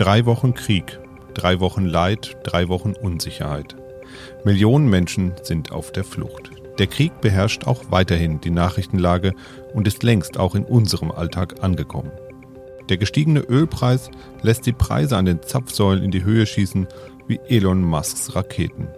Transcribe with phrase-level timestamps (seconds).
[0.00, 0.98] Drei Wochen Krieg,
[1.34, 3.76] drei Wochen Leid, drei Wochen Unsicherheit.
[4.44, 6.52] Millionen Menschen sind auf der Flucht.
[6.78, 9.34] Der Krieg beherrscht auch weiterhin die Nachrichtenlage
[9.74, 12.12] und ist längst auch in unserem Alltag angekommen.
[12.88, 14.10] Der gestiegene Ölpreis
[14.40, 16.88] lässt die Preise an den Zapfsäulen in die Höhe schießen
[17.28, 18.88] wie Elon Musks Raketen.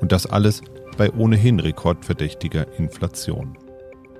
[0.00, 0.62] Und das alles
[0.96, 3.58] bei ohnehin rekordverdächtiger Inflation.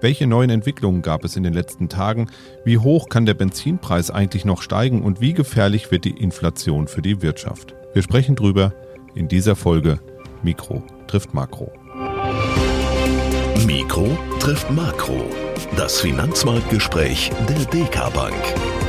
[0.01, 2.29] Welche neuen Entwicklungen gab es in den letzten Tagen?
[2.65, 7.03] Wie hoch kann der Benzinpreis eigentlich noch steigen und wie gefährlich wird die Inflation für
[7.03, 7.75] die Wirtschaft?
[7.95, 8.75] Wir sprechen drüber
[9.14, 10.01] in dieser Folge
[10.43, 11.73] Mikro trifft Makro.
[13.67, 15.25] Mikro trifft Makro.
[15.77, 18.86] Das Finanzmarktgespräch der DK Bank.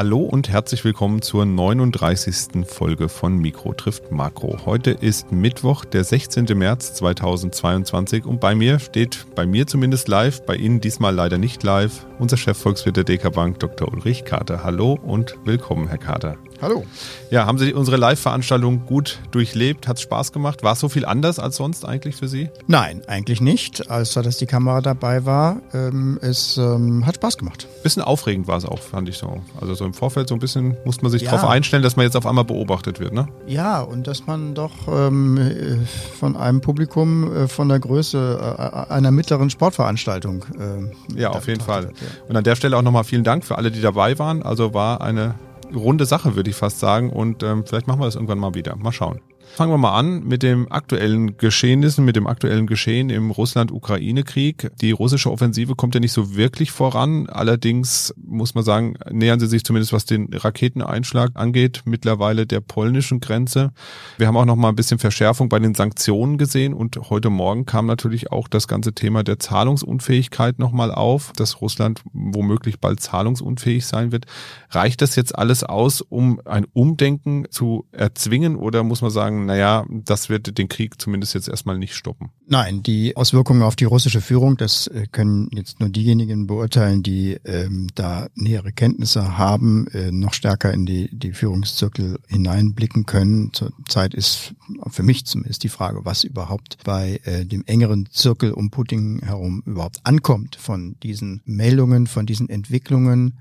[0.00, 2.66] Hallo und herzlich willkommen zur 39.
[2.66, 4.64] Folge von Mikro trifft Makro.
[4.64, 6.46] Heute ist Mittwoch, der 16.
[6.56, 11.62] März 2022 und bei mir steht, bei mir zumindest live, bei Ihnen diesmal leider nicht
[11.64, 13.92] live, unser Chefvolkswirt der DK Bank, Dr.
[13.92, 14.64] Ulrich Kater.
[14.64, 16.38] Hallo und willkommen, Herr Kater.
[16.62, 16.84] Hallo.
[17.30, 19.88] Ja, haben Sie unsere Live-Veranstaltung gut durchlebt?
[19.88, 20.62] Hat es Spaß gemacht?
[20.62, 22.50] War es so viel anders als sonst eigentlich für Sie?
[22.66, 23.90] Nein, eigentlich nicht.
[23.90, 25.62] Außer, dass die Kamera dabei war.
[25.72, 27.66] Ähm, es ähm, hat Spaß gemacht.
[27.82, 29.40] Bisschen aufregend war es auch, fand ich so.
[29.58, 31.30] Also so im Vorfeld so ein bisschen muss man sich ja.
[31.30, 33.26] darauf einstellen, dass man jetzt auf einmal beobachtet wird, ne?
[33.46, 35.78] Ja, und dass man doch ähm, äh,
[36.18, 40.44] von einem Publikum äh, von der Größe äh, einer mittleren Sportveranstaltung.
[40.58, 41.86] Äh, ja, auf jeden Fall.
[41.86, 42.28] Hat, ja.
[42.28, 44.42] Und an der Stelle auch nochmal vielen Dank für alle, die dabei waren.
[44.42, 45.36] Also war eine
[45.74, 47.10] runde Sache, würde ich fast sagen.
[47.10, 48.76] Und ähm, vielleicht machen wir das irgendwann mal wieder.
[48.76, 49.20] Mal schauen.
[49.52, 54.70] Fangen wir mal an mit dem aktuellen Geschehnissen, mit dem aktuellen Geschehen im Russland-Ukraine-Krieg.
[54.80, 57.28] Die russische Offensive kommt ja nicht so wirklich voran.
[57.28, 63.20] Allerdings muss man sagen, nähern sie sich zumindest was den Raketeneinschlag angeht, mittlerweile der polnischen
[63.20, 63.72] Grenze.
[64.18, 67.66] Wir haben auch noch mal ein bisschen Verschärfung bei den Sanktionen gesehen und heute Morgen
[67.66, 73.00] kam natürlich auch das ganze Thema der Zahlungsunfähigkeit noch mal auf, dass Russland womöglich bald
[73.00, 74.26] zahlungsunfähig sein wird.
[74.70, 79.86] Reicht das jetzt alles aus, um ein Umdenken zu erzwingen oder muss man sagen, naja,
[79.88, 82.30] das wird den Krieg zumindest jetzt erstmal nicht stoppen.
[82.46, 87.38] Nein, die Auswirkungen auf die russische Führung, das äh, können jetzt nur diejenigen beurteilen, die
[87.44, 93.52] ähm, da nähere Kenntnisse haben, äh, noch stärker in die, die Führungszirkel hineinblicken können.
[93.52, 94.54] Zurzeit ist
[94.88, 99.62] für mich zumindest die Frage, was überhaupt bei äh, dem engeren Zirkel um Putin herum
[99.66, 103.38] überhaupt ankommt von diesen Meldungen, von diesen Entwicklungen.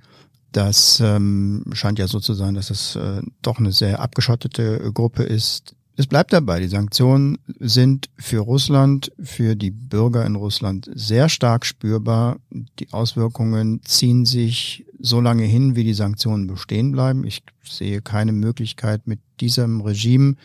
[0.51, 5.23] Das ähm, scheint ja so zu sein, dass es äh, doch eine sehr abgeschottete Gruppe
[5.23, 11.27] ist, es bleibt dabei, die Sanktionen sind für Russland, für die Bürger in Russland sehr
[11.27, 12.37] stark spürbar.
[12.79, 17.25] Die Auswirkungen ziehen sich so lange hin, wie die Sanktionen bestehen bleiben.
[17.25, 20.35] Ich sehe keine Möglichkeit, mit diesem Regime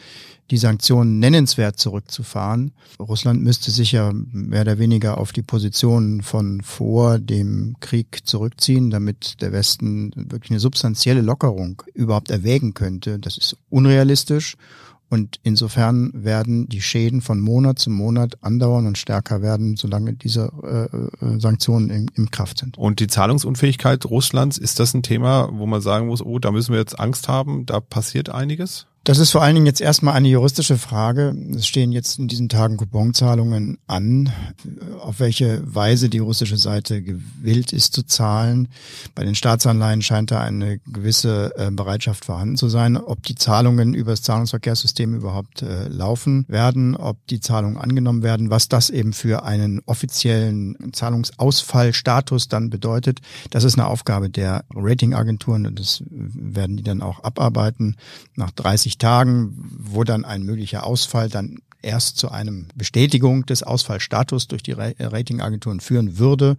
[0.51, 2.73] die Sanktionen nennenswert zurückzufahren.
[2.99, 8.91] Russland müsste sich ja mehr oder weniger auf die Positionen von vor dem Krieg zurückziehen,
[8.91, 13.21] damit der Westen wirklich eine substanzielle Lockerung überhaupt erwägen könnte.
[13.21, 14.57] Das ist unrealistisch.
[15.15, 20.51] Und insofern werden die Schäden von Monat zu Monat andauern und stärker werden, solange diese
[20.65, 22.77] äh, äh, Sanktionen in, in Kraft sind.
[22.77, 26.73] Und die Zahlungsunfähigkeit Russlands, ist das ein Thema, wo man sagen muss, oh, da müssen
[26.73, 28.89] wir jetzt Angst haben, da passiert einiges?
[29.05, 31.37] Das ist vor allen Dingen jetzt erstmal eine juristische Frage.
[31.55, 34.33] Es stehen jetzt in diesen Tagen Couponzahlungen an,
[34.99, 38.69] auf welche Weise die russische Seite gewillt ist zu zahlen.
[39.15, 42.97] Bei den Staatsanleihen scheint da eine gewisse äh, Bereitschaft vorhanden zu sein.
[42.97, 48.49] Ob die Zahlungen über das Zahlungsverkehrssystem überhaupt äh, laufen werden, ob die Zahlungen angenommen werden,
[48.49, 53.21] was das eben für einen offiziellen Zahlungsausfallstatus dann bedeutet,
[53.51, 57.97] das ist eine Aufgabe der Ratingagenturen und das werden die dann auch abarbeiten.
[58.35, 63.63] Nach 30 90 Tagen, wo dann ein möglicher Ausfall dann erst zu einem Bestätigung des
[63.63, 66.57] Ausfallstatus durch die Ratingagenturen führen würde.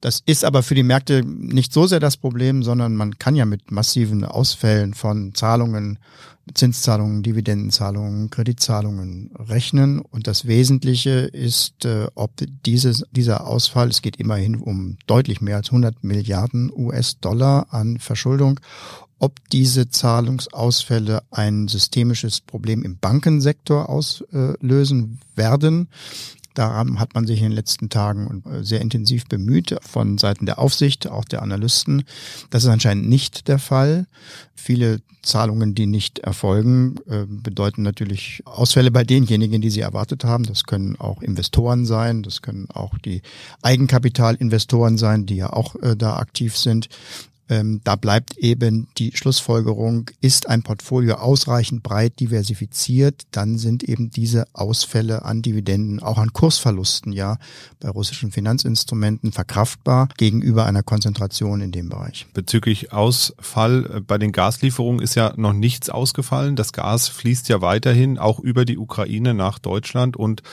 [0.00, 3.44] Das ist aber für die Märkte nicht so sehr das Problem, sondern man kann ja
[3.44, 5.98] mit massiven Ausfällen von Zahlungen,
[6.54, 10.00] Zinszahlungen, Dividendenzahlungen, Kreditzahlungen rechnen.
[10.00, 12.32] Und das Wesentliche ist, äh, ob
[12.64, 18.58] dieses, dieser Ausfall, es geht immerhin um deutlich mehr als 100 Milliarden US-Dollar an Verschuldung,
[19.20, 25.88] ob diese Zahlungsausfälle ein systemisches Problem im Bankensektor auslösen werden.
[26.54, 31.06] Daran hat man sich in den letzten Tagen sehr intensiv bemüht, von Seiten der Aufsicht,
[31.06, 32.02] auch der Analysten.
[32.50, 34.06] Das ist anscheinend nicht der Fall.
[34.56, 40.44] Viele Zahlungen, die nicht erfolgen, äh, bedeuten natürlich Ausfälle bei denjenigen, die sie erwartet haben.
[40.44, 43.22] Das können auch Investoren sein, das können auch die
[43.62, 46.88] Eigenkapitalinvestoren sein, die ja auch äh, da aktiv sind.
[47.50, 54.10] Ähm, da bleibt eben die Schlussfolgerung, ist ein Portfolio ausreichend breit diversifiziert, dann sind eben
[54.10, 57.38] diese Ausfälle an Dividenden, auch an Kursverlusten, ja,
[57.80, 62.28] bei russischen Finanzinstrumenten verkraftbar gegenüber einer Konzentration in dem Bereich.
[62.34, 66.54] Bezüglich Ausfall äh, bei den Gaslieferungen ist ja noch nichts ausgefallen.
[66.54, 70.44] Das Gas fließt ja weiterhin auch über die Ukraine nach Deutschland und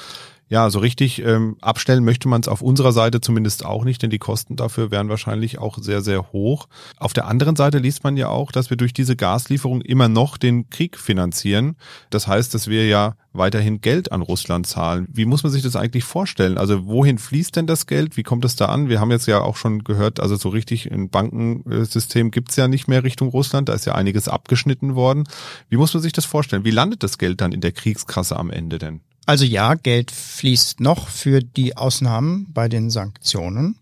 [0.50, 4.10] ja, so richtig ähm, abstellen möchte man es auf unserer Seite zumindest auch nicht, denn
[4.10, 6.68] die Kosten dafür wären wahrscheinlich auch sehr, sehr hoch.
[6.98, 10.38] Auf der anderen Seite liest man ja auch, dass wir durch diese Gaslieferung immer noch
[10.38, 11.76] den Krieg finanzieren.
[12.10, 15.08] Das heißt, dass wir ja weiterhin Geld an Russland zahlen.
[15.12, 16.58] Wie muss man sich das eigentlich vorstellen?
[16.58, 18.16] Also wohin fließt denn das Geld?
[18.16, 18.88] Wie kommt es da an?
[18.88, 22.88] Wir haben jetzt ja auch schon gehört, also so richtig ein Bankensystem gibt's ja nicht
[22.88, 23.70] mehr Richtung Russland.
[23.70, 25.26] Da ist ja einiges abgeschnitten worden.
[25.70, 26.64] Wie muss man sich das vorstellen?
[26.64, 29.02] Wie landet das Geld dann in der Kriegskasse am Ende denn?
[29.28, 33.76] Also ja, Geld fließt noch für die Ausnahmen bei den Sanktionen,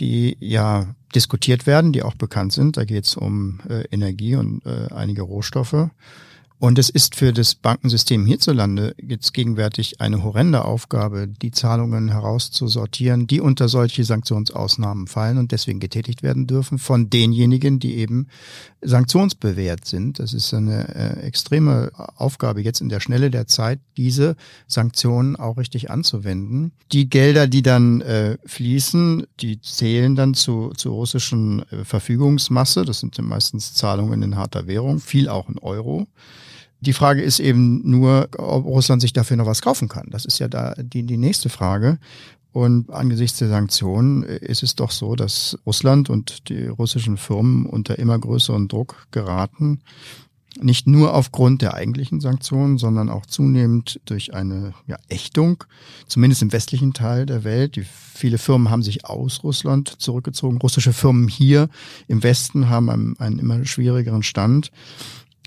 [0.00, 2.76] die ja diskutiert werden, die auch bekannt sind.
[2.76, 5.90] Da geht es um äh, Energie und äh, einige Rohstoffe.
[6.60, 13.26] Und es ist für das Bankensystem hierzulande jetzt gegenwärtig eine horrende Aufgabe, die Zahlungen herauszusortieren,
[13.26, 18.26] die unter solche Sanktionsausnahmen fallen und deswegen getätigt werden dürfen von denjenigen, die eben
[18.82, 20.18] sanktionsbewährt sind.
[20.18, 24.36] Das ist eine äh, extreme Aufgabe jetzt in der Schnelle der Zeit, diese
[24.66, 26.72] Sanktionen auch richtig anzuwenden.
[26.92, 32.84] Die Gelder, die dann äh, fließen, die zählen dann zu, zu russischen äh, Verfügungsmasse.
[32.84, 36.06] Das sind meistens Zahlungen in harter Währung, viel auch in Euro.
[36.80, 40.08] Die Frage ist eben nur, ob Russland sich dafür noch was kaufen kann.
[40.10, 41.98] Das ist ja da die, die nächste Frage.
[42.52, 47.98] Und angesichts der Sanktionen ist es doch so, dass Russland und die russischen Firmen unter
[47.98, 49.80] immer größeren Druck geraten.
[50.60, 55.62] Nicht nur aufgrund der eigentlichen Sanktionen, sondern auch zunehmend durch eine ja, Ächtung,
[56.08, 57.76] zumindest im westlichen Teil der Welt.
[57.76, 60.58] Die, viele Firmen haben sich aus Russland zurückgezogen.
[60.58, 61.68] Russische Firmen hier
[62.08, 64.72] im Westen haben einen, einen immer schwierigeren Stand.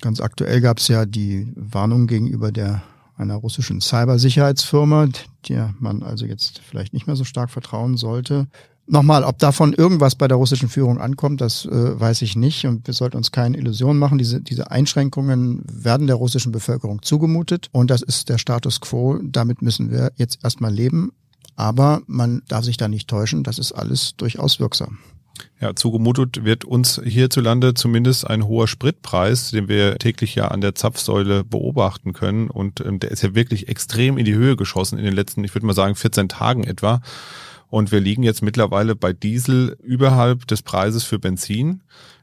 [0.01, 2.83] Ganz aktuell gab es ja die Warnung gegenüber der
[3.15, 5.07] einer russischen Cybersicherheitsfirma,
[5.47, 8.47] der man also jetzt vielleicht nicht mehr so stark vertrauen sollte.
[8.85, 12.65] Nochmal, ob davon irgendwas bei der russischen Führung ankommt, das äh, weiß ich nicht.
[12.65, 14.17] Und wir sollten uns keine Illusionen machen.
[14.17, 17.69] Diese, diese Einschränkungen werden der russischen Bevölkerung zugemutet.
[17.71, 19.19] Und das ist der Status quo.
[19.23, 21.13] Damit müssen wir jetzt erstmal leben.
[21.55, 23.43] Aber man darf sich da nicht täuschen.
[23.43, 24.97] Das ist alles durchaus wirksam.
[25.59, 30.75] Ja, zugemutet wird uns hierzulande zumindest ein hoher Spritpreis, den wir täglich ja an der
[30.75, 32.49] Zapfsäule beobachten können.
[32.49, 35.55] Und ähm, der ist ja wirklich extrem in die Höhe geschossen in den letzten, ich
[35.55, 37.01] würde mal sagen, 14 Tagen etwa.
[37.73, 41.81] Und wir liegen jetzt mittlerweile bei Diesel überhalb des Preises für Benzin.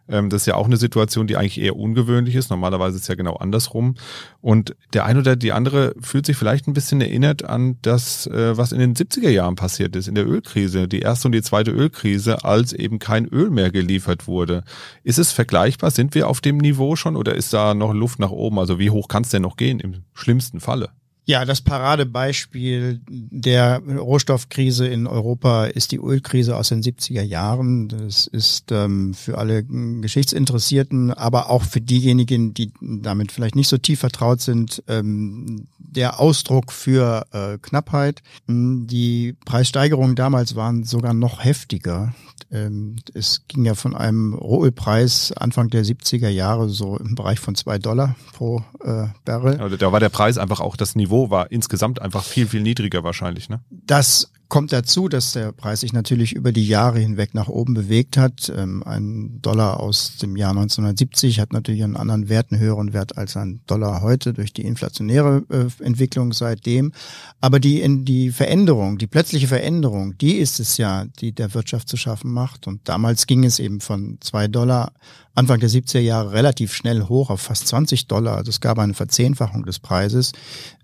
[0.08, 2.50] Ähm, das ist ja auch eine Situation, die eigentlich eher ungewöhnlich ist.
[2.50, 3.96] Normalerweise ist es ja genau andersrum.
[4.40, 8.56] Und der eine oder die andere fühlt sich vielleicht ein bisschen erinnert an das, äh,
[8.56, 11.72] was in den 70er Jahren passiert ist, in der Ölkrise, die erste und die zweite
[11.72, 14.62] Ölkrise, als eben kein Öl mehr geliefert wurde.
[15.02, 15.90] Ist es vergleichbar?
[15.90, 18.60] Sind wir auf dem Niveau schon oder ist da noch Luft nach oben?
[18.60, 20.90] Also wie hoch kann es denn noch gehen im schlimmsten Falle?
[21.30, 27.86] Ja, das Paradebeispiel der Rohstoffkrise in Europa ist die Ölkrise aus den 70er Jahren.
[27.86, 33.78] Das ist ähm, für alle Geschichtsinteressierten, aber auch für diejenigen, die damit vielleicht nicht so
[33.78, 38.22] tief vertraut sind, ähm, der Ausdruck für äh, Knappheit.
[38.48, 42.12] Die Preissteigerungen damals waren sogar noch heftiger.
[42.52, 47.54] Ähm, es ging ja von einem Rohölpreis Anfang der 70er Jahre so im Bereich von
[47.54, 49.76] zwei Dollar pro äh, Barrel.
[49.78, 53.48] Da war der Preis einfach auch das Niveau war insgesamt einfach viel, viel niedriger wahrscheinlich,
[53.50, 53.60] ne?
[53.70, 58.18] Das kommt dazu, dass der Preis sich natürlich über die Jahre hinweg nach oben bewegt
[58.18, 58.52] hat.
[58.54, 63.16] Ähm, ein Dollar aus dem Jahr 1970 hat natürlich einen anderen Wert, einen höheren Wert
[63.16, 66.92] als ein Dollar heute durch die inflationäre äh, Entwicklung seitdem.
[67.40, 71.88] Aber die, in die Veränderung, die plötzliche Veränderung, die ist es ja, die der Wirtschaft
[71.88, 72.66] zu schaffen macht.
[72.66, 74.92] Und damals ging es eben von zwei Dollar
[75.34, 78.36] Anfang der 70er Jahre relativ schnell hoch auf fast 20 Dollar.
[78.36, 80.32] Also es gab eine Verzehnfachung des Preises.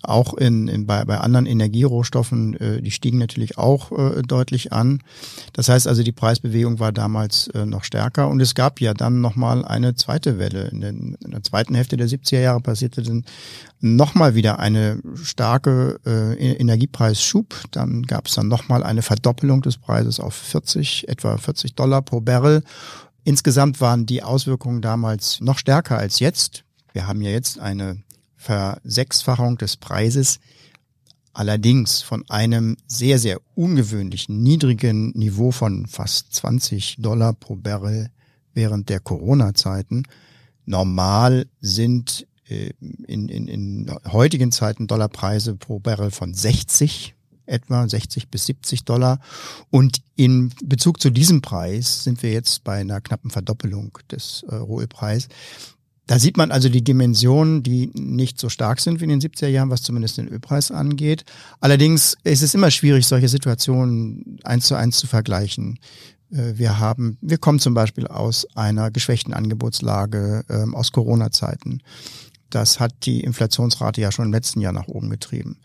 [0.02, 5.02] Auch in, in bei, bei anderen Energierohstoffen, äh, die stiegen natürlich auch äh, deutlich an.
[5.52, 9.20] Das heißt also, die Preisbewegung war damals äh, noch stärker und es gab ja dann
[9.20, 10.68] nochmal eine zweite Welle.
[10.68, 13.25] In, den, in der zweiten Hälfte der 70er Jahre passierte dann
[13.80, 17.54] nochmal wieder eine starke äh, Energiepreisschub.
[17.70, 22.20] Dann gab es dann nochmal eine Verdoppelung des Preises auf 40, etwa 40 Dollar pro
[22.20, 22.62] Barrel.
[23.25, 26.64] Insgesamt waren die Auswirkungen damals noch stärker als jetzt.
[26.92, 27.98] Wir haben ja jetzt eine
[28.36, 30.38] Versechsfachung des Preises,
[31.37, 38.09] allerdings von einem sehr, sehr ungewöhnlichen niedrigen Niveau von fast 20 Dollar pro Barrel
[38.55, 40.05] während der Corona-Zeiten.
[40.64, 42.71] Normal sind äh,
[43.07, 47.14] in, in, in heutigen Zeiten Dollarpreise pro Barrel von 60
[47.45, 49.21] etwa 60 bis 70 Dollar.
[49.71, 54.55] Und in Bezug zu diesem Preis sind wir jetzt bei einer knappen Verdoppelung des äh,
[54.57, 55.28] Rohölpreises.
[56.06, 59.48] Da sieht man also die Dimensionen, die nicht so stark sind wie in den 70er
[59.48, 61.25] Jahren, was zumindest den Ölpreis angeht.
[61.60, 65.80] Allerdings ist es immer schwierig, solche Situationen eins zu eins zu vergleichen.
[66.30, 71.82] Äh, wir haben, wir kommen zum Beispiel aus einer geschwächten Angebotslage ähm, aus Corona-Zeiten.
[72.50, 75.58] Das hat die Inflationsrate ja schon im letzten Jahr nach oben getrieben.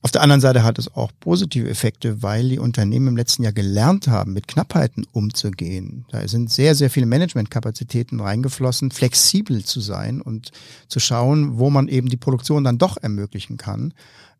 [0.00, 3.52] Auf der anderen Seite hat es auch positive Effekte, weil die Unternehmen im letzten Jahr
[3.52, 6.04] gelernt haben, mit Knappheiten umzugehen.
[6.10, 10.52] Da sind sehr, sehr viele Managementkapazitäten reingeflossen, flexibel zu sein und
[10.86, 13.92] zu schauen, wo man eben die Produktion dann doch ermöglichen kann.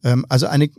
[0.05, 0.71] Ähm, also eine,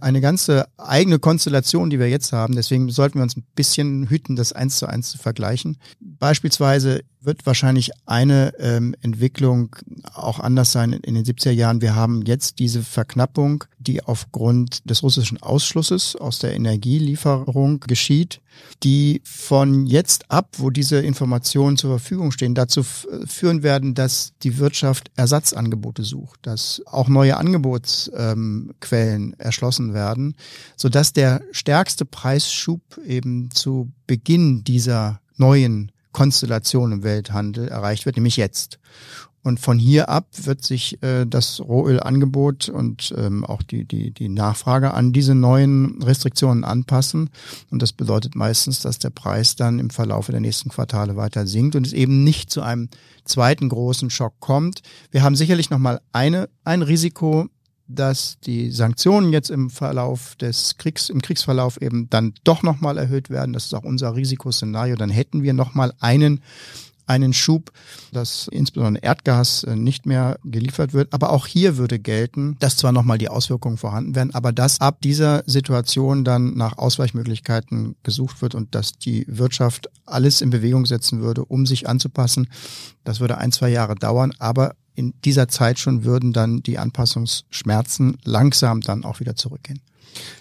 [0.00, 2.54] eine ganze eigene Konstellation, die wir jetzt haben.
[2.54, 5.76] Deswegen sollten wir uns ein bisschen hüten, das eins zu eins zu vergleichen.
[6.00, 9.76] Beispielsweise wird wahrscheinlich eine ähm, Entwicklung
[10.14, 11.82] auch anders sein in den 70er Jahren.
[11.82, 18.40] Wir haben jetzt diese Verknappung, die aufgrund des russischen Ausschlusses aus der Energielieferung geschieht,
[18.82, 24.56] die von jetzt ab, wo diese Informationen zur Verfügung stehen, dazu führen werden, dass die
[24.56, 28.59] Wirtschaft Ersatzangebote sucht, dass auch neue Angebotsquellen ähm,
[29.38, 30.34] erschlossen werden,
[30.76, 38.36] sodass der stärkste Preisschub eben zu Beginn dieser neuen Konstellation im Welthandel erreicht wird, nämlich
[38.36, 38.78] jetzt.
[39.42, 44.28] Und von hier ab wird sich äh, das Rohölangebot und ähm, auch die, die, die
[44.28, 47.30] Nachfrage an diese neuen Restriktionen anpassen.
[47.70, 51.74] Und das bedeutet meistens, dass der Preis dann im Verlauf der nächsten Quartale weiter sinkt
[51.74, 52.90] und es eben nicht zu einem
[53.24, 54.82] zweiten großen Schock kommt.
[55.10, 57.46] Wir haben sicherlich nochmal eine, ein Risiko,
[57.94, 63.30] dass die Sanktionen jetzt im Verlauf des Kriegs, im Kriegsverlauf eben dann doch nochmal erhöht
[63.30, 63.52] werden.
[63.52, 64.96] Das ist auch unser Risikoszenario.
[64.96, 66.40] Dann hätten wir nochmal einen
[67.10, 67.72] einen Schub,
[68.12, 71.12] dass insbesondere Erdgas äh, nicht mehr geliefert wird.
[71.12, 75.00] Aber auch hier würde gelten, dass zwar nochmal die Auswirkungen vorhanden wären, aber dass ab
[75.02, 81.20] dieser Situation dann nach Ausweichmöglichkeiten gesucht wird und dass die Wirtschaft alles in Bewegung setzen
[81.20, 82.48] würde, um sich anzupassen.
[83.02, 88.18] Das würde ein, zwei Jahre dauern, aber in dieser Zeit schon würden dann die Anpassungsschmerzen
[88.22, 89.80] langsam dann auch wieder zurückgehen.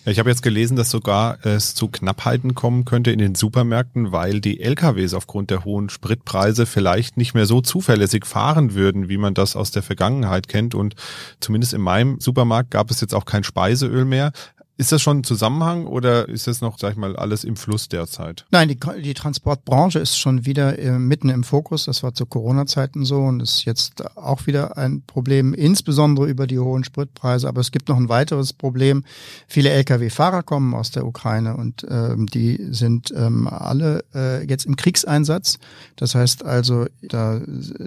[0.03, 4.11] Ja, ich habe jetzt gelesen, dass sogar es zu Knappheiten kommen könnte in den Supermärkten,
[4.11, 9.17] weil die LKWs aufgrund der hohen Spritpreise vielleicht nicht mehr so zuverlässig fahren würden, wie
[9.17, 10.75] man das aus der Vergangenheit kennt.
[10.75, 10.95] Und
[11.39, 14.33] zumindest in meinem Supermarkt gab es jetzt auch kein Speiseöl mehr.
[14.79, 17.89] Ist das schon ein Zusammenhang oder ist das noch, sag ich mal, alles im Fluss
[17.89, 18.45] derzeit?
[18.49, 21.83] Nein, die, die Transportbranche ist schon wieder äh, mitten im Fokus.
[21.83, 26.59] Das war zu Corona-Zeiten so und ist jetzt auch wieder ein Problem, insbesondere über die
[26.59, 27.49] hohen Spritpreise.
[27.49, 29.03] Aber es gibt noch ein weiteres Problem.
[29.49, 34.77] Viele Lkw-Fahrer kommen aus der Ukraine und ähm, die sind ähm, alle äh, jetzt im
[34.77, 35.59] Kriegseinsatz.
[35.97, 37.41] Das heißt also, da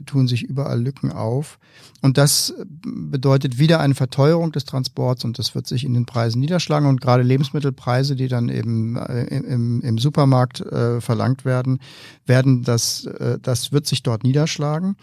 [0.04, 1.58] tun sich überall Lücken auf.
[2.02, 2.52] Und das
[2.84, 7.00] bedeutet wieder eine Verteuerung des Transports und das wird sich in den Preisen niederschlagen und
[7.00, 11.80] gerade Lebensmittelpreise, die dann eben äh, im, im Supermarkt äh, verlangt werden,
[12.26, 14.96] werden das, äh, das wird sich dort niederschlagen.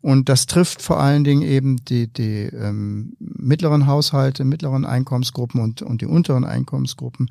[0.00, 5.82] Und das trifft vor allen Dingen eben die, die ähm, mittleren Haushalte, mittleren Einkommensgruppen und,
[5.82, 7.30] und die unteren Einkommensgruppen.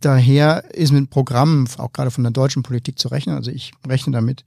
[0.00, 3.36] Daher ist mit Programmen, auch gerade von der deutschen Politik zu rechnen.
[3.36, 4.44] Also ich rechne damit,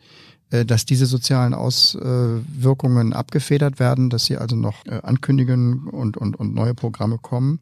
[0.52, 6.36] äh, dass diese sozialen Auswirkungen abgefedert werden, dass sie also noch äh, ankündigen und, und,
[6.36, 7.60] und neue Programme kommen.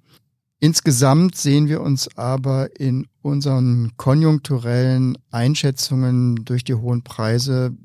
[0.64, 7.76] Insgesamt sehen wir uns aber in unseren konjunkturellen Einschätzungen durch die hohen Preise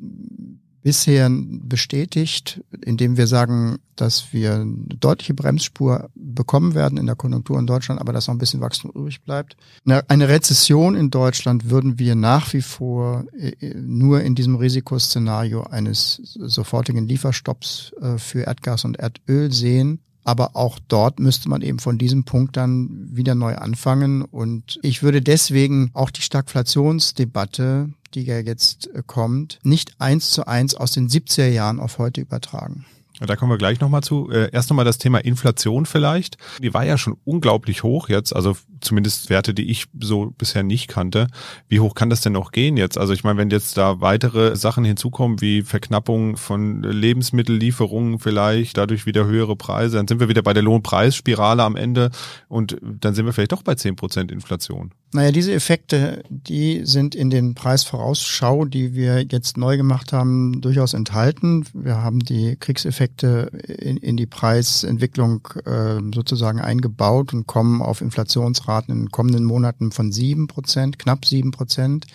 [0.81, 7.59] bisher bestätigt, indem wir sagen, dass wir eine deutliche Bremsspur bekommen werden in der Konjunktur
[7.59, 9.57] in Deutschland, aber dass noch ein bisschen Wachstum übrig bleibt.
[9.85, 16.23] Eine Rezession in Deutschland würden wir nach wie vor äh, nur in diesem Risikoszenario eines
[16.23, 19.99] sofortigen Lieferstopps äh, für Erdgas und Erdöl sehen.
[20.29, 24.21] Aber auch dort müsste man eben von diesem Punkt dann wieder neu anfangen.
[24.21, 30.47] Und ich würde deswegen auch die Stagflationsdebatte die ja jetzt äh, kommt, nicht eins zu
[30.47, 32.87] eins aus den 70er Jahren auf heute übertragen.
[33.21, 34.31] Da kommen wir gleich nochmal zu.
[34.31, 36.39] Äh, erst nochmal das Thema Inflation vielleicht.
[36.63, 40.89] Die war ja schon unglaublich hoch jetzt, also zumindest Werte, die ich so bisher nicht
[40.89, 41.29] kannte.
[41.69, 42.99] Wie hoch kann das denn noch gehen jetzt?
[42.99, 49.07] Also ich meine, wenn jetzt da weitere Sachen hinzukommen, wie Verknappung von Lebensmittellieferungen vielleicht, dadurch
[49.07, 52.11] wieder höhere Preise, dann sind wir wieder bei der Lohnpreisspirale am Ende
[52.49, 54.93] und dann sind wir vielleicht doch bei zehn Prozent Inflation.
[55.13, 60.93] Naja, diese Effekte, die sind in den Preisvorausschau, die wir jetzt neu gemacht haben, durchaus
[60.93, 61.65] enthalten.
[61.73, 68.68] Wir haben die Kriegseffekte in, in die Preisentwicklung äh, sozusagen eingebaut und kommen auf Inflationsraten
[68.89, 72.07] in den kommenden Monaten von sieben Prozent, knapp sieben Prozent.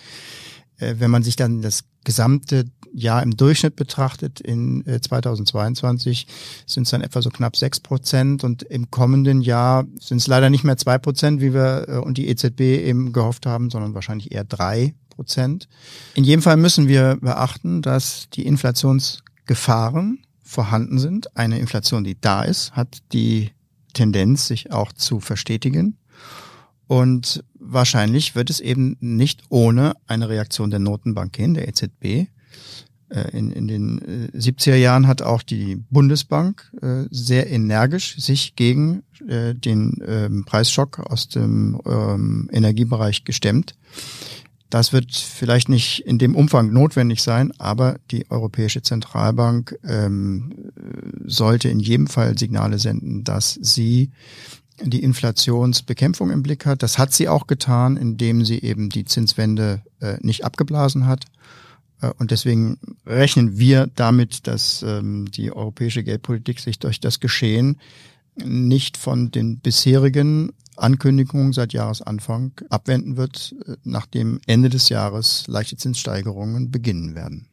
[0.78, 6.28] Äh, wenn man sich dann das gesamte Jahr im Durchschnitt betrachtet in 2022
[6.64, 10.48] sind es dann etwa so knapp sechs Prozent und im kommenden Jahr sind es leider
[10.48, 14.32] nicht mehr zwei Prozent, wie wir äh, und die EZB eben gehofft haben, sondern wahrscheinlich
[14.32, 15.68] eher drei Prozent.
[16.14, 21.36] In jedem Fall müssen wir beachten, dass die Inflationsgefahren vorhanden sind.
[21.36, 23.50] Eine Inflation, die da ist, hat die
[23.92, 25.96] Tendenz, sich auch zu verstetigen.
[26.86, 32.28] Und wahrscheinlich wird es eben nicht ohne eine Reaktion der Notenbank gehen, der EZB.
[33.14, 34.00] Äh, in, in den
[34.32, 40.98] 70er äh, Jahren hat auch die Bundesbank äh, sehr energisch sich gegen den ähm, Preisschock
[40.98, 43.74] aus dem ähm, Energiebereich gestemmt.
[44.68, 50.52] Das wird vielleicht nicht in dem Umfang notwendig sein, aber die Europäische Zentralbank ähm,
[51.24, 54.10] sollte in jedem Fall Signale senden, dass sie
[54.82, 56.82] die Inflationsbekämpfung im Blick hat.
[56.82, 61.26] Das hat sie auch getan, indem sie eben die Zinswende äh, nicht abgeblasen hat.
[62.00, 67.78] Äh, und deswegen rechnen wir damit, dass ähm, die europäische Geldpolitik sich durch das Geschehen
[68.36, 75.76] nicht von den bisherigen Ankündigungen seit Jahresanfang abwenden wird, äh, nachdem Ende des Jahres leichte
[75.76, 77.46] Zinssteigerungen beginnen werden.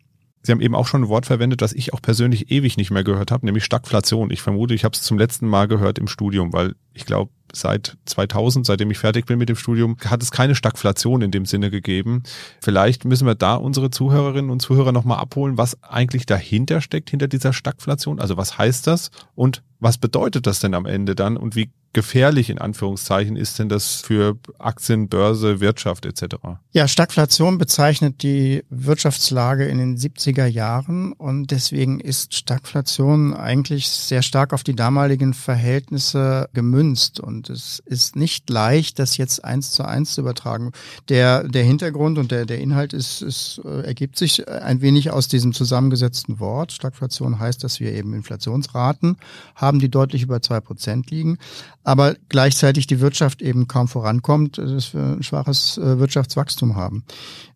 [0.44, 3.04] Sie haben eben auch schon ein Wort verwendet, das ich auch persönlich ewig nicht mehr
[3.04, 4.32] gehört habe, nämlich Stagflation.
[4.32, 7.98] Ich vermute, ich habe es zum letzten Mal gehört im Studium, weil ich glaube, seit
[8.06, 11.70] 2000, seitdem ich fertig bin mit dem Studium, hat es keine Stagflation in dem Sinne
[11.70, 12.24] gegeben.
[12.62, 17.28] Vielleicht müssen wir da unsere Zuhörerinnen und Zuhörer nochmal abholen, was eigentlich dahinter steckt, hinter
[17.28, 18.20] dieser Stagflation.
[18.20, 22.50] Also was heißt das und was bedeutet das denn am Ende dann und wie gefährlich
[22.50, 26.36] in Anführungszeichen ist denn das für Aktien, Börse, Wirtschaft etc.?
[26.72, 34.22] Ja, Stagflation bezeichnet die Wirtschaftslage in den 70er Jahren und deswegen ist Stagflation eigentlich sehr
[34.22, 39.84] stark auf die damaligen Verhältnisse gemünzt und es ist nicht leicht, das jetzt eins zu
[39.84, 40.72] eins zu übertragen.
[41.10, 45.28] Der, der Hintergrund und der, der Inhalt ist, ist, äh, ergibt sich ein wenig aus
[45.28, 46.72] diesem zusammengesetzten Wort.
[46.72, 49.18] Stagflation heißt, dass wir eben Inflationsraten
[49.56, 51.38] haben, die deutlich über zwei Prozent liegen
[51.84, 57.04] aber gleichzeitig die Wirtschaft eben kaum vorankommt, dass wir ein schwaches äh, Wirtschaftswachstum haben.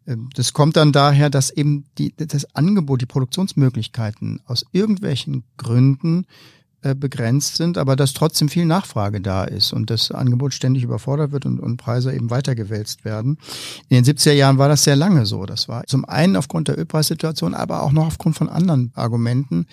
[0.08, 6.26] Ähm, das kommt dann daher, dass eben die, das Angebot, die Produktionsmöglichkeiten aus irgendwelchen Gründen
[6.86, 11.32] äh, begrenzt sind, aber dass trotzdem viel Nachfrage da ist und das Angebot ständig überfordert
[11.32, 13.40] wird und, und Preise eben weitergewälzt werden.
[13.90, 15.46] In den 70er Jahren war das sehr lange so.
[15.46, 19.66] Das war zum einen aufgrund der Ölpreissituation, aber auch noch aufgrund von anderen Argumenten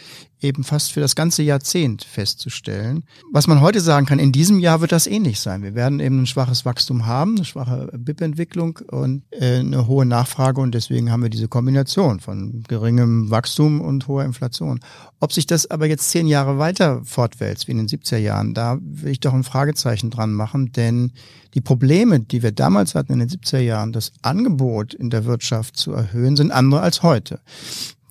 [0.43, 3.05] eben fast für das ganze Jahrzehnt festzustellen.
[3.31, 5.63] Was man heute sagen kann, in diesem Jahr wird das ähnlich sein.
[5.63, 10.61] Wir werden eben ein schwaches Wachstum haben, eine schwache BIP-Entwicklung und äh, eine hohe Nachfrage
[10.61, 14.81] und deswegen haben wir diese Kombination von geringem Wachstum und hoher Inflation.
[15.21, 18.79] Ob sich das aber jetzt zehn Jahre weiter fortwälzt wie in den 70er Jahren, da
[18.81, 21.13] will ich doch ein Fragezeichen dran machen, denn
[21.55, 25.77] die Probleme, die wir damals hatten in den 70er Jahren, das Angebot in der Wirtschaft
[25.77, 27.41] zu erhöhen, sind andere als heute.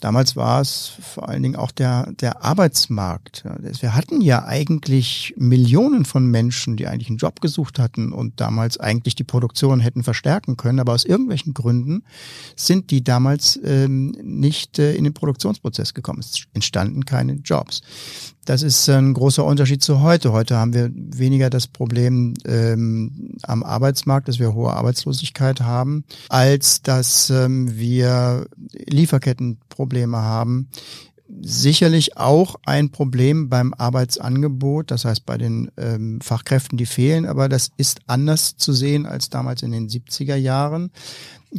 [0.01, 3.43] Damals war es vor allen Dingen auch der, der Arbeitsmarkt.
[3.59, 8.79] Wir hatten ja eigentlich Millionen von Menschen, die eigentlich einen Job gesucht hatten und damals
[8.79, 12.03] eigentlich die Produktion hätten verstärken können, aber aus irgendwelchen Gründen
[12.55, 16.19] sind die damals ähm, nicht äh, in den Produktionsprozess gekommen.
[16.19, 17.81] Es entstanden keine Jobs.
[18.51, 20.33] Das ist ein großer Unterschied zu heute.
[20.33, 26.81] Heute haben wir weniger das Problem ähm, am Arbeitsmarkt, dass wir hohe Arbeitslosigkeit haben, als
[26.81, 30.67] dass ähm, wir Lieferkettenprobleme haben.
[31.41, 37.47] Sicherlich auch ein Problem beim Arbeitsangebot, das heißt bei den ähm, Fachkräften, die fehlen, aber
[37.47, 40.91] das ist anders zu sehen als damals in den 70er Jahren.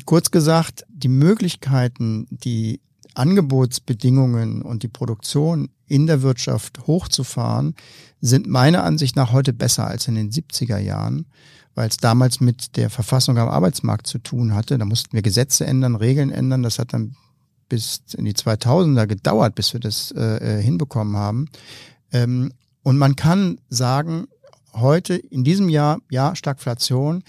[0.05, 2.81] Kurz gesagt, die Möglichkeiten, die
[3.15, 7.75] Angebotsbedingungen und die Produktion in der Wirtschaft hochzufahren,
[8.21, 11.27] sind meiner Ansicht nach heute besser als in den 70er Jahren,
[11.75, 14.79] weil es damals mit der Verfassung am Arbeitsmarkt zu tun hatte.
[14.79, 16.63] Da mussten wir Gesetze ändern, Regeln ändern.
[16.63, 17.17] Das hat dann
[17.69, 21.49] bis in die 2000er gedauert, bis wir das äh, äh, hinbekommen haben.
[22.13, 24.27] Ähm, und man kann sagen,
[24.75, 27.23] heute in diesem Jahr, ja, Stagflation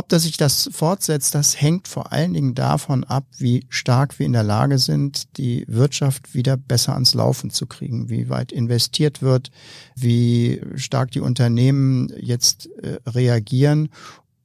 [0.00, 4.24] ob das sich das fortsetzt, das hängt vor allen Dingen davon ab, wie stark wir
[4.24, 9.20] in der Lage sind, die Wirtschaft wieder besser ans Laufen zu kriegen, wie weit investiert
[9.20, 9.50] wird,
[9.94, 13.90] wie stark die Unternehmen jetzt äh, reagieren.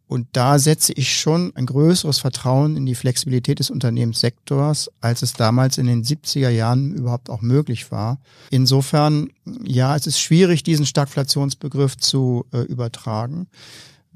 [0.07, 5.31] Und da setze ich schon ein größeres Vertrauen in die Flexibilität des Unternehmenssektors, als es
[5.31, 8.19] damals in den 70er Jahren überhaupt auch möglich war.
[8.49, 9.29] Insofern,
[9.63, 13.47] ja, es ist schwierig, diesen Stagflationsbegriff zu äh, übertragen.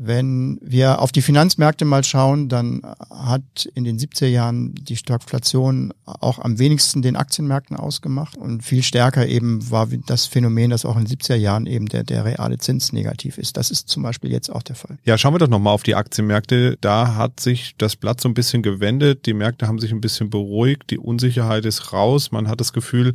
[0.02, 5.94] Wenn wir auf die Finanzmärkte mal schauen, dann hat in den 70er Jahren die Stagflation
[6.06, 10.96] auch am wenigsten den Aktienmärkten ausgemacht und viel stärker eben war das Phänomen, dass auch
[10.96, 13.58] in den 70er Jahren eben der, der reale Zins negativ ist.
[13.58, 14.98] Das ist zum Beispiel jetzt auch der Fall.
[15.04, 16.78] Ja, schauen wir doch nochmal auf die Aktienmärkte.
[16.80, 19.26] Da hat sich das Blatt so ein bisschen gewendet.
[19.26, 20.92] Die Märkte haben sich ein bisschen beruhigt.
[20.92, 22.32] Die Unsicherheit ist raus.
[22.32, 23.12] Man hat das Gefühl,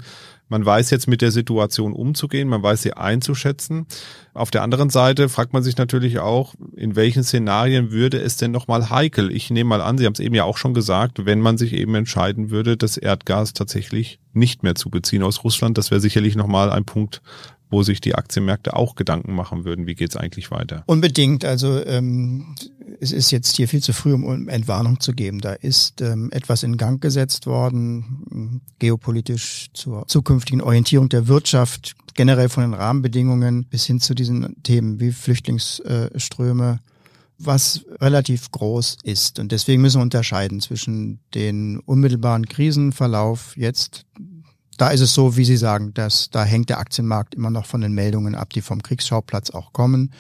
[0.49, 3.87] man weiß jetzt mit der Situation umzugehen, man weiß sie einzuschätzen.
[4.35, 8.51] Auf der anderen Seite fragt man sich natürlich auch, in welchen Szenarien würde es denn
[8.51, 9.31] nochmal heikel?
[9.31, 11.73] Ich nehme mal an, Sie haben es eben ja auch schon gesagt, wenn man sich
[11.73, 16.37] eben entscheiden würde, das Erdgas tatsächlich nicht mehr zu beziehen aus Russland, das wäre sicherlich
[16.37, 17.23] nochmal ein Punkt,
[17.75, 20.85] wo sich die Aktienmärkte auch Gedanken machen würden, wie geht's eigentlich weiter?
[20.87, 21.45] Unbedingt.
[21.45, 22.55] Also ähm,
[23.01, 25.41] es ist jetzt hier viel zu früh, um Entwarnung zu geben.
[25.41, 32.49] Da ist ähm, etwas in Gang gesetzt worden, geopolitisch zur zukünftigen Orientierung der Wirtschaft, generell
[32.49, 36.79] von den Rahmenbedingungen bis hin zu diesen Themen wie Flüchtlingsströme
[37.37, 39.41] was relativ groß ist.
[39.41, 44.07] Und deswegen müssen wir unterscheiden zwischen den unmittelbaren Krisenverlauf jetzt
[44.77, 47.81] da ist es so, wie Sie sagen, dass da hängt der Aktienmarkt immer noch von
[47.81, 50.13] den Meldungen ab, die vom Kriegsschauplatz auch kommen.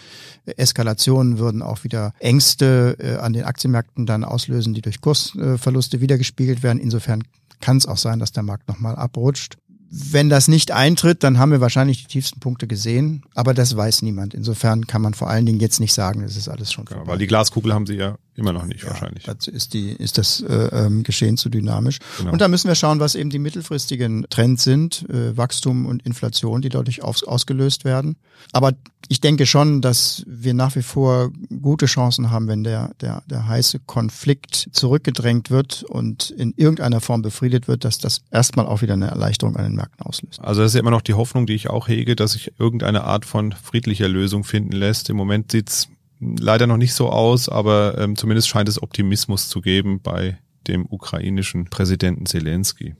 [0.45, 6.63] Eskalationen würden auch wieder Ängste äh, an den Aktienmärkten dann auslösen, die durch Kursverluste wiedergespiegelt
[6.63, 6.81] werden.
[6.81, 7.25] Insofern
[7.61, 9.57] kann es auch sein, dass der Markt nochmal abrutscht.
[9.91, 14.03] Wenn das nicht eintritt, dann haben wir wahrscheinlich die tiefsten Punkte gesehen, aber das weiß
[14.03, 14.35] niemand.
[14.35, 17.03] Insofern kann man vor allen Dingen jetzt nicht sagen, das ist alles schon vorbei.
[17.03, 19.25] Ja, weil die Glaskugel haben sie ja Immer noch nicht ja, wahrscheinlich.
[19.25, 21.99] Dazu ist die ist das äh, ähm, Geschehen zu dynamisch.
[22.19, 22.33] Genau.
[22.33, 26.61] Und da müssen wir schauen, was eben die mittelfristigen Trends sind, äh, Wachstum und Inflation,
[26.61, 28.17] die dadurch aus, ausgelöst werden.
[28.53, 28.73] Aber
[29.09, 31.31] ich denke schon, dass wir nach wie vor
[31.63, 37.23] gute Chancen haben, wenn der der der heiße Konflikt zurückgedrängt wird und in irgendeiner Form
[37.23, 40.41] befriedet wird, dass das erstmal auch wieder eine Erleichterung an den Märkten auslöst.
[40.41, 43.05] Also das ist ja immer noch die Hoffnung, die ich auch hege, dass sich irgendeine
[43.05, 45.09] Art von friedlicher Lösung finden lässt.
[45.09, 45.89] Im Moment sieht's
[46.21, 50.87] leider noch nicht so aus, aber ähm, zumindest scheint es Optimismus zu geben bei dem
[50.89, 52.95] ukrainischen Präsidenten Zelensky.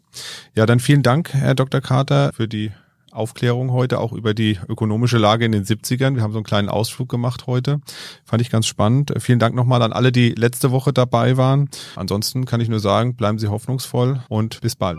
[0.55, 1.81] Ja, dann vielen Dank, Herr Dr.
[1.81, 2.73] Carter, für die
[3.15, 6.17] Aufklärung heute auch über die ökonomische Lage in den 70ern.
[6.17, 7.81] Wir haben so einen kleinen Ausflug gemacht heute.
[8.25, 9.15] Fand ich ganz spannend.
[9.19, 11.71] Vielen Dank nochmal an alle, die letzte Woche dabei waren.
[11.95, 14.99] Ansonsten kann ich nur sagen, bleiben Sie hoffnungsvoll und bis bald.